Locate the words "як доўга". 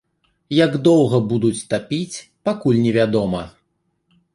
0.65-1.21